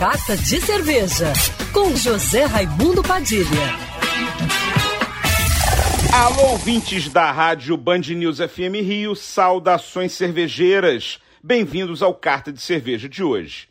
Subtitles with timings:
[0.00, 1.30] Carta de Cerveja,
[1.74, 3.44] com José Raimundo Padilha.
[6.10, 11.20] Alô, ouvintes da rádio Band News FM Rio, saudações cervejeiras.
[11.44, 13.68] Bem-vindos ao Carta de Cerveja de hoje.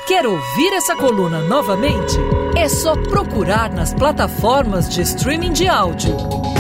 [0.08, 2.18] Quer ouvir essa coluna novamente?
[2.56, 6.16] É só procurar nas plataformas de streaming de áudio.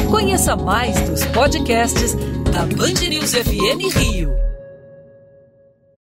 [0.09, 2.15] Conheça mais dos podcasts
[2.51, 4.50] da Band News FM Rio.